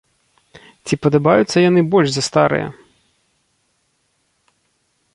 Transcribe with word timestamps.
Ці 0.85 0.93
падабаюцца 1.03 1.57
яны 1.69 1.81
больш 1.93 2.09
за 2.15 2.21
старыя? 2.31 2.67